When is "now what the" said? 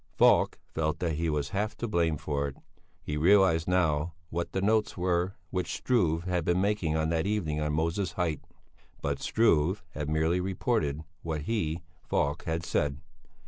3.67-4.59